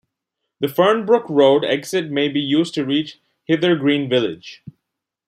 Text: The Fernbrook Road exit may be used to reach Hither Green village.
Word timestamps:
The 0.61 0.65
Fernbrook 0.67 1.29
Road 1.29 1.63
exit 1.63 2.09
may 2.09 2.27
be 2.27 2.39
used 2.39 2.73
to 2.73 2.83
reach 2.83 3.19
Hither 3.45 3.75
Green 3.75 4.09
village. 4.09 4.63